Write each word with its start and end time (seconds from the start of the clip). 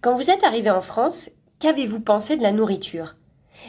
Quand 0.00 0.14
vous 0.14 0.30
êtes 0.30 0.44
arrivé 0.44 0.70
en 0.70 0.80
France, 0.80 1.30
qu'avez-vous 1.58 2.00
pensé 2.00 2.38
de 2.38 2.42
la 2.42 2.52
nourriture? 2.52 3.16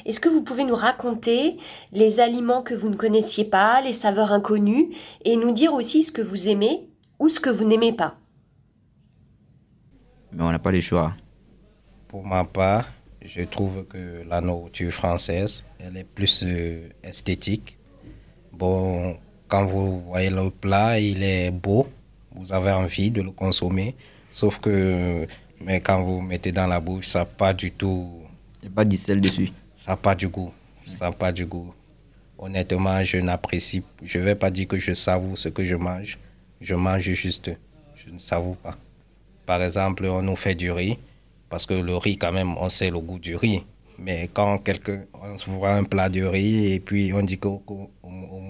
Est-ce 0.05 0.21
que 0.21 0.29
vous 0.29 0.41
pouvez 0.41 0.63
nous 0.63 0.75
raconter 0.75 1.57
les 1.91 2.21
aliments 2.21 2.61
que 2.61 2.73
vous 2.73 2.87
ne 2.87 2.95
connaissiez 2.95 3.43
pas, 3.43 3.81
les 3.81 3.91
saveurs 3.91 4.31
inconnues, 4.31 4.95
et 5.25 5.35
nous 5.35 5.51
dire 5.51 5.73
aussi 5.73 6.03
ce 6.03 6.11
que 6.13 6.21
vous 6.21 6.47
aimez 6.47 6.87
ou 7.19 7.27
ce 7.27 7.41
que 7.41 7.49
vous 7.49 7.65
n'aimez 7.65 7.91
pas? 7.91 8.15
Mais 10.31 10.41
on 10.43 10.51
n'a 10.51 10.59
pas 10.59 10.71
le 10.71 10.79
choix. 10.79 11.11
Pour 12.07 12.25
ma 12.25 12.45
part, 12.45 12.87
je 13.21 13.41
trouve 13.41 13.83
que 13.87 14.23
la 14.25 14.39
nourriture 14.39 14.93
française, 14.93 15.65
elle 15.79 15.97
est 15.97 16.05
plus 16.05 16.43
euh, 16.43 16.87
esthétique. 17.03 17.77
Bon, 18.53 19.17
quand 19.49 19.65
vous 19.65 19.99
voyez 19.99 20.29
le 20.29 20.49
plat, 20.49 20.97
il 20.97 21.23
est 21.23 21.51
beau, 21.51 21.87
vous 22.33 22.53
avez 22.53 22.71
envie 22.71 23.11
de 23.11 23.21
le 23.21 23.31
consommer. 23.31 23.97
Sauf 24.31 24.59
que, 24.59 25.27
mais 25.63 25.81
quand 25.81 26.01
vous 26.03 26.21
mettez 26.21 26.51
dans 26.51 26.67
la 26.67 26.79
bouche, 26.79 27.07
ça 27.07 27.19
n'a 27.19 27.25
pas 27.25 27.53
du 27.53 27.71
tout. 27.71 28.09
Il 28.61 28.67
n'y 28.67 28.73
a 28.73 28.75
pas 28.75 28.85
de 28.85 28.97
sel 28.97 29.21
dessus. 29.21 29.51
Ça 29.75 29.91
n'a 29.91 29.97
pas 29.97 30.15
du 30.15 30.27
goût. 30.27 30.51
Ça 30.87 31.05
n'a 31.05 31.11
pas 31.11 31.31
du 31.31 31.45
goût. 31.45 31.73
Honnêtement, 32.37 33.03
je 33.03 33.17
n'apprécie. 33.17 33.83
Je 34.03 34.17
ne 34.17 34.23
vais 34.23 34.35
pas 34.35 34.49
dire 34.49 34.67
que 34.67 34.79
je 34.79 34.93
savoure 34.93 35.37
ce 35.37 35.49
que 35.49 35.63
je 35.63 35.75
mange. 35.75 36.17
Je 36.59 36.75
mange 36.75 37.01
juste. 37.11 37.51
Je 37.95 38.11
ne 38.11 38.17
savoure 38.17 38.57
pas. 38.57 38.77
Par 39.45 39.61
exemple, 39.61 40.05
on 40.05 40.21
nous 40.21 40.35
fait 40.35 40.55
du 40.55 40.71
riz. 40.71 40.97
Parce 41.49 41.65
que 41.65 41.73
le 41.73 41.97
riz, 41.97 42.17
quand 42.17 42.31
même, 42.31 42.57
on 42.57 42.69
sait 42.69 42.89
le 42.89 42.99
goût 42.99 43.19
du 43.19 43.35
riz. 43.35 43.63
Mais 43.99 44.29
quand 44.33 44.57
quelqu'un, 44.59 45.03
on 45.13 45.35
voit 45.51 45.73
un 45.73 45.83
plat 45.83 46.09
de 46.09 46.23
riz 46.23 46.73
et 46.73 46.79
puis 46.79 47.13
on 47.13 47.21
dit 47.21 47.37
qu'au 47.37 47.61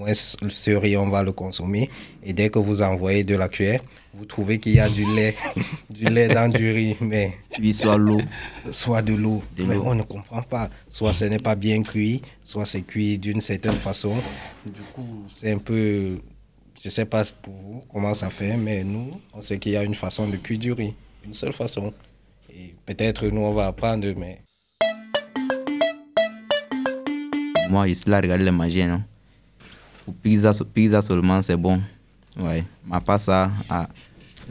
moins 0.02 0.14
ce 0.14 0.72
riz, 0.72 0.98
on 0.98 1.10
va 1.10 1.24
le 1.24 1.32
consommer. 1.32 1.90
Et 2.24 2.34
dès 2.34 2.50
que 2.50 2.60
vous 2.60 2.82
envoyez 2.82 3.24
de 3.24 3.36
la 3.36 3.48
cuillère, 3.48 3.82
vous 4.14 4.26
trouvez 4.26 4.60
qu'il 4.60 4.74
y 4.74 4.80
a 4.80 4.90
du 4.90 5.06
lait, 5.06 5.36
du 5.90 6.06
lait 6.06 6.28
dans 6.28 6.52
du 6.52 6.72
riz. 6.72 6.98
Mais 7.00 7.34
Puis 7.52 7.74
soit 7.74 7.98
l'eau. 7.98 8.20
soit 8.72 9.02
de 9.02 9.14
l'eau. 9.14 9.44
Mais 9.58 9.78
on 9.78 9.96
ne 9.96 10.04
comprend 10.04 10.42
pas. 10.42 10.70
Soit 10.90 11.14
ce 11.14 11.26
n'est 11.26 11.40
pas 11.40 11.56
bien 11.56 11.84
cuit, 11.84 12.22
soit 12.44 12.66
c'est 12.66 12.82
cuit 12.82 13.18
d'une 13.18 13.42
certaine 13.42 13.76
façon. 13.76 14.16
Du 14.66 14.82
coup, 14.94 15.26
c'est 15.32 15.52
un 15.52 15.58
peu. 15.60 16.20
Je 16.82 16.88
ne 16.88 16.92
sais 16.92 17.06
pas 17.06 17.24
pour 17.44 17.54
vous 17.54 17.84
comment 17.92 18.14
ça 18.16 18.30
fait, 18.32 18.58
mais 18.58 18.84
nous, 18.84 19.12
on 19.34 19.42
sait 19.42 19.60
qu'il 19.60 19.74
y 19.74 19.78
a 19.78 19.84
une 19.84 19.94
façon 19.96 20.28
de 20.28 20.38
cuire 20.38 20.58
du 20.60 20.72
riz. 20.72 20.96
Une 21.26 21.36
seule 21.36 21.54
façon. 21.54 21.94
Et 22.50 22.74
peut-être 22.88 23.28
nous, 23.28 23.42
on 23.42 23.54
va 23.54 23.68
apprendre, 23.68 24.08
mais 24.18 24.40
Moi, 27.70 27.88
ici, 27.88 28.10
là, 28.10 28.20
regarder 28.20 28.44
les 28.44 28.52
manger, 28.52 28.86
non? 28.86 29.02
Pour 30.06 30.14
pizza, 30.16 30.52
pizza 30.74 31.02
seulement, 31.02 31.42
c'est 31.42 31.58
bon. 31.58 31.80
Ouais. 32.40 32.64
Mais 32.88 32.96
à 32.96 33.00
part 33.02 33.20
ça, 33.20 33.52
ah, 33.70 33.88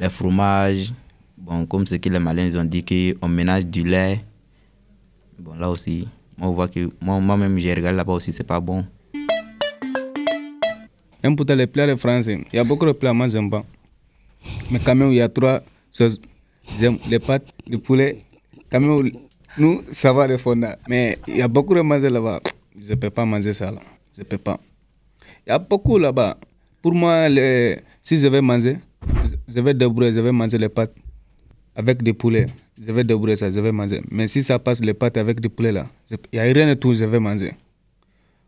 les 0.00 0.08
fromages, 0.08 0.92
bon, 1.36 1.66
comme 1.66 1.86
ce 1.86 1.96
que 1.96 2.08
les 2.08 2.18
malins 2.18 2.54
ont 2.56 2.64
dit, 2.64 2.84
qu'on 2.84 3.28
ménage 3.28 3.66
du 3.66 3.82
lait. 3.82 4.20
Bon, 5.38 5.54
là 5.54 5.70
aussi, 5.70 6.06
moi, 6.36 6.48
on 6.48 6.52
voit 6.52 6.68
que 6.68 6.88
moi- 7.00 7.20
moi-même, 7.20 7.58
j'ai 7.58 7.74
regardé 7.74 7.96
là-bas 7.96 8.12
aussi, 8.14 8.32
c'est 8.32 8.44
pas 8.44 8.60
bon. 8.60 8.84
Même 11.22 11.36
pour 11.36 11.44
les 11.46 11.66
plats 11.66 11.96
français, 11.96 12.40
il 12.52 12.56
y 12.56 12.58
a 12.58 12.64
beaucoup 12.64 12.86
de 12.86 12.92
plats, 12.92 13.12
moi 13.12 13.26
j'aime 13.26 13.50
pas. 13.50 13.64
Mais 14.70 14.78
quand 14.78 14.94
même, 14.94 15.10
il 15.10 15.16
y 15.16 15.20
a 15.20 15.28
trois 15.28 15.60
choses. 15.92 16.18
J'aime 16.78 16.98
les 17.08 17.18
pâtes, 17.18 17.44
le 17.68 17.76
poulet. 17.78 18.24
Quand 18.70 18.80
même, 18.80 19.10
nous, 19.58 19.82
ça 19.90 20.12
va 20.12 20.26
le 20.26 20.38
fonda. 20.38 20.78
Mais 20.88 21.18
il 21.26 21.36
y 21.38 21.42
a 21.42 21.48
beaucoup 21.48 21.74
de 21.74 21.80
manger 21.82 22.08
là-bas. 22.08 22.40
Je 22.80 22.90
ne 22.90 22.94
peux 22.94 23.10
pas 23.10 23.26
manger 23.26 23.52
ça 23.52 23.70
là. 23.70 23.80
Je 24.16 24.20
ne 24.22 24.24
peux 24.24 24.38
pas. 24.38 24.58
Il 25.46 25.50
y 25.50 25.52
a 25.52 25.58
beaucoup 25.58 25.98
là-bas. 25.98 26.36
Pour 26.83 26.94
moi, 26.94 27.28
les- 27.28 27.78
si 28.02 28.16
je 28.16 28.27
vais 28.28 28.41
manger, 28.41 28.76
je- 29.48 29.60
vais 29.60 29.75
débrouiller, 29.75 30.12
je 30.12 30.20
vais 30.20 30.32
manger 30.32 30.59
les 30.59 30.69
pâtes 30.69 30.94
avec 31.75 32.03
des 32.03 32.12
poulets. 32.12 32.47
Je 32.81 32.91
vais 32.92 33.04
débrouiller 33.04 33.37
ça, 33.37 33.50
je 33.50 33.60
vais 33.60 33.72
manger. 33.72 34.00
Mais 34.10 34.28
si 34.28 34.42
ça 34.42 34.59
passe 34.59 34.81
les 34.82 34.94
pâtes 34.94 35.16
avec 35.19 35.41
des 35.41 35.48
poulets 35.48 35.72
là, 35.72 35.87
il 36.10 36.19
n'y 36.32 36.38
a 36.38 36.42
rien 36.44 36.69
de 36.69 36.75
tout, 36.75 36.94
je 36.94 37.04
vais 37.04 37.20
manger. 37.20 37.53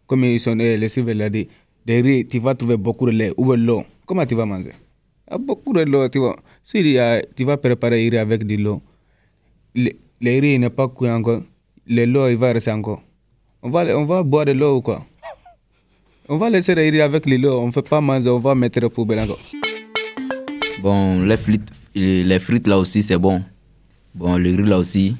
Comme 0.06 0.24
ils 0.24 0.40
sont 0.40 0.58
eh, 0.58 0.76
les 0.76 0.88
civils 0.88 1.16
l'a 1.16 1.28
dit, 1.30 1.48
des 1.84 2.00
riz, 2.00 2.26
tu 2.26 2.38
vas 2.38 2.54
trouver 2.54 2.76
beaucoup 2.76 3.06
de 3.06 3.12
lait 3.12 3.32
ou 3.36 3.54
de 3.54 3.60
l'eau. 3.60 3.84
Comment 4.06 4.24
tu 4.26 4.34
vas 4.34 4.46
manger? 4.46 4.72
Il 5.28 5.32
y 5.32 5.34
a 5.34 5.38
beaucoup 5.38 5.72
de 5.72 5.82
l'eau, 5.82 6.08
tu 6.08 6.18
vois. 6.18 6.36
Si 6.62 6.82
tu 7.36 7.44
vas 7.44 7.56
préparer 7.56 8.04
le 8.04 8.10
riz 8.10 8.18
avec 8.18 8.46
de 8.46 8.56
l'eau, 8.56 8.80
le, 9.74 9.90
le 10.20 10.40
riz 10.40 10.58
n'est 10.58 10.70
pas 10.70 10.88
cuit 10.88 11.10
encore, 11.10 11.42
le 11.86 12.04
l'eau 12.04 12.28
il 12.28 12.36
va 12.36 12.52
rester 12.52 12.70
encore. 12.70 13.02
On 13.62 13.70
va, 13.70 13.84
on 13.96 14.04
va 14.04 14.22
boire 14.22 14.44
de 14.46 14.52
l'eau 14.52 14.76
ou 14.78 14.80
quoi? 14.82 15.04
On 16.34 16.38
va 16.38 16.48
laisser 16.48 16.74
le 16.74 16.80
riz 16.80 17.02
avec 17.02 17.26
le 17.26 17.36
l'eau, 17.36 17.60
on 17.60 17.66
ne 17.66 17.72
fait 17.72 17.86
pas 17.86 18.00
manger, 18.00 18.30
on 18.30 18.38
va 18.38 18.54
mettre 18.54 18.88
poubelle 18.88 19.20
encore. 19.20 19.38
Bon, 20.82 21.22
les 21.22 21.36
frites, 21.36 21.70
les 21.94 22.38
frites 22.38 22.66
là 22.66 22.78
aussi, 22.78 23.02
c'est 23.02 23.18
bon. 23.18 23.42
Bon, 24.14 24.38
le 24.38 24.48
riz 24.48 24.62
là 24.62 24.78
aussi, 24.78 25.14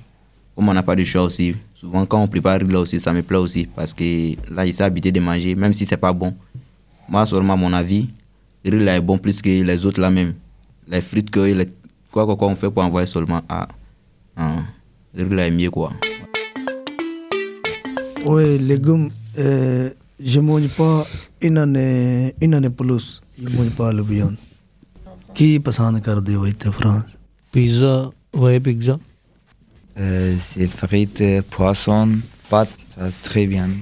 comme 0.57 0.71
on 0.71 0.73
n'a 0.73 0.83
pas 0.83 0.97
de 0.97 1.05
choix 1.05 1.25
aussi, 1.25 1.55
souvent 1.75 2.07
quand 2.07 2.23
on 2.23 2.27
prépare 2.27 2.61
le 2.61 2.65
riz 2.65 2.73
là 2.73 2.81
aussi, 2.81 2.99
ça 2.99 3.13
me 3.13 3.23
plaît 3.23 3.37
aussi. 3.37 3.67
Parce 3.77 3.93
que 3.93 4.03
là, 4.51 4.65
il 4.65 4.73
s'est 4.73 4.85
habitué 4.85 5.13
de 5.13 5.21
manger, 5.21 5.55
même 5.55 5.75
si 5.75 5.85
c'est 5.85 5.99
pas 5.99 6.15
bon. 6.15 6.33
Moi, 7.07 7.27
seulement 7.27 7.59
mon 7.59 7.75
avis, 7.75 8.09
le 8.65 8.79
riz 8.79 8.83
là 8.83 8.97
est 8.97 9.03
bon 9.03 9.19
plus 9.19 9.43
que 9.43 9.51
les 9.51 9.85
autres 9.85 10.01
là 10.01 10.09
même. 10.09 10.33
Les 10.89 11.03
frites, 11.03 11.31
que 11.31 11.41
les, 11.41 11.69
quoi, 12.11 12.25
quoi, 12.25 12.37
quoi, 12.37 12.49
on 12.49 12.57
fait 12.57 12.71
pour 12.71 12.83
envoyer 12.83 13.07
seulement 13.07 13.43
à. 13.51 13.69
à 14.35 14.57
le 15.13 15.25
riz 15.25 15.35
là 15.35 15.47
est 15.47 15.51
mieux 15.51 15.71
quoi. 15.71 15.93
Oui, 18.25 18.57
légumes, 18.57 19.11
euh, 19.37 19.91
je 20.25 20.41
ne 20.41 20.47
mange 20.47 20.69
pas 20.79 21.07
ਇਹਨਾਂ 21.43 21.67
ਨੇ 21.67 21.87
ਇਹਨਾਂ 22.43 22.61
ਨੇ 22.61 22.69
ਪੁਲਿਸ 22.79 23.05
ਇਹ 23.41 23.49
ਮੁਝ 23.55 23.69
ਪਾ 23.77 23.91
ਲਬੀਨ 23.91 24.35
ਕੀ 25.35 25.47
ਪਸੰਦ 25.59 25.99
ਕਰਦੇ 26.03 26.35
ਹੋ 26.35 26.47
ਇੱਥੇ 26.47 26.71
ਫਰਾਂਸ 26.71 27.11
ਪੀਜ਼ਾ 27.53 27.95
ਵੇ 28.43 28.59
pizza 28.59 28.99
c'est 30.45 30.69
frites, 30.81 31.19
poisson, 31.55 32.13
pâtes, 32.51 32.95
très 33.27 33.43
bien. 33.47 33.73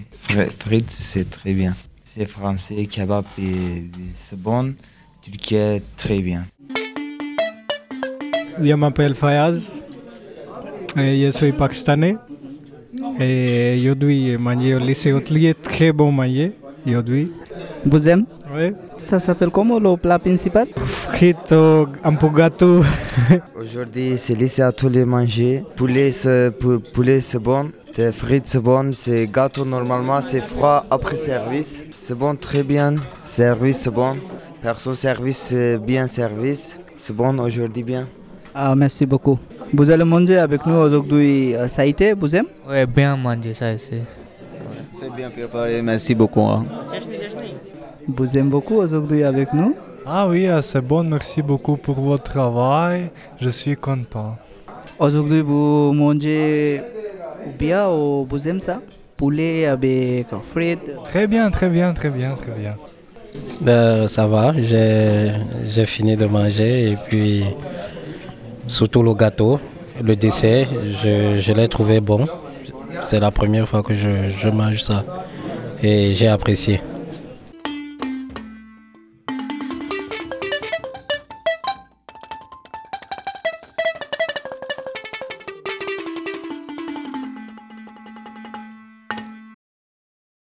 Frites, 0.63 0.97
c'est 1.09 1.29
très 1.37 1.53
bien. 1.59 1.77
C'est 2.05 2.27
français, 2.33 2.87
kebab, 2.95 3.29
c'est 4.23 4.41
bon. 4.47 4.73
Turquie, 5.25 5.83
très 5.97 6.19
bien. 6.21 6.43
Je 8.61 8.75
m'appelle 8.75 9.15
Fayaz. 9.15 9.61
Je 10.97 11.31
suis 11.39 11.53
pakistanais. 11.63 12.17
Et 13.23 13.77
aujourd'hui, 13.79 14.35
manger 14.39 14.75
au 14.77 14.79
lycée 14.79 15.13
hôtelier, 15.13 15.53
très 15.53 15.93
bon 15.93 16.11
manger. 16.11 16.53
Aujourd'hui. 16.87 17.31
Vous 17.85 18.09
aimez 18.09 18.25
Oui. 18.55 18.73
Ça 18.97 19.19
s'appelle 19.19 19.51
comment 19.51 19.79
le 19.79 19.95
plat 19.99 20.19
principal? 20.19 20.69
Frites, 20.77 21.53
un 21.53 22.15
peu 22.15 22.29
gâteau. 22.31 22.83
Aujourd'hui, 23.55 24.17
c'est 24.17 24.75
tous 24.75 24.89
les 24.89 25.05
manger. 25.05 25.65
Poulet, 25.77 26.13
poulet, 26.95 27.21
c'est 27.21 27.39
bon. 27.39 27.71
C'est 27.93 28.13
frites, 28.13 28.47
c'est 28.47 28.59
bon. 28.61 28.91
C'est 28.93 29.27
gâteau, 29.31 29.67
normalement, 29.67 30.23
c'est 30.23 30.41
froid 30.41 30.87
après 30.91 31.17
service. 31.17 31.85
C'est 31.93 32.17
bon, 32.17 32.35
très 32.37 32.63
bien. 32.63 32.95
Service, 33.23 33.81
c'est 33.83 33.91
bon. 33.91 34.17
Perso 34.63 34.95
service, 34.95 35.37
c'est 35.37 35.77
bien 35.77 36.07
service. 36.07 36.79
C'est 36.97 37.15
bon 37.15 37.39
aujourd'hui, 37.39 37.83
bien. 37.83 38.07
Ah, 38.55 38.75
Merci 38.75 39.07
beaucoup. 39.07 39.39
Vous 39.73 39.89
allez 39.91 40.05
manger 40.05 40.39
avec 40.39 40.67
nous 40.67 40.75
aujourd'hui 40.75 41.55
euh, 41.55 41.69
ça 41.69 41.83
a 41.83 41.85
été, 41.85 42.13
vous 42.13 42.35
aimez? 42.35 42.49
Ouais, 42.69 42.87
bien 42.87 43.17
manger 43.17 43.55
ça, 43.55 43.77
c'est. 43.79 44.03
C'est 44.93 45.13
bien 45.15 45.31
préparé, 45.31 45.81
merci 45.83 46.15
beaucoup. 46.15 46.43
hein. 46.43 46.65
Vous 48.09 48.37
aimez 48.37 48.51
beaucoup 48.51 48.75
aujourd'hui 48.77 49.23
avec 49.23 49.53
nous? 49.53 49.75
Ah 50.05 50.27
oui, 50.27 50.49
ah, 50.49 50.61
c'est 50.63 50.81
bon, 50.81 51.05
merci 51.05 51.41
beaucoup 51.43 51.77
pour 51.77 51.95
votre 52.01 52.25
travail. 52.25 53.11
Je 53.41 53.49
suis 53.51 53.77
content. 53.77 54.37
Aujourd'hui, 54.99 55.41
vous 55.41 55.93
mangez 55.93 56.83
bien 57.59 57.89
ou 57.89 58.27
vous 58.29 58.49
aimez 58.49 58.61
ça? 58.61 58.81
Poulet 59.17 59.67
avec 59.67 60.27
frites? 60.53 60.81
Très 61.05 61.27
bien, 61.27 61.51
très 61.51 61.69
bien, 61.69 61.93
très 61.93 62.11
bien, 62.11 62.35
très 62.35 62.53
bien. 62.53 62.75
Ben, 63.61 64.09
ça 64.09 64.27
va, 64.27 64.53
j'ai 64.57 65.31
j'ai 65.71 65.85
fini 65.85 66.17
de 66.17 66.27
manger 66.27 66.91
et 66.93 66.97
puis 67.09 67.45
surtout 68.71 69.03
le 69.03 69.15
gâteau, 69.15 69.61
le 70.03 70.17
dessert, 70.17 70.69
je, 71.03 71.53
l'ai 71.53 71.69
trouvé 71.69 72.01
bon. 72.01 72.27
C'est 73.03 73.21
la 73.21 73.31
première 73.31 73.69
fois 73.69 73.83
que 73.83 73.95
je 73.95 74.49
mange 74.49 74.81
ça 74.83 75.05
et 75.83 76.13
j'ai 76.13 76.29
apprécié. 76.29 76.81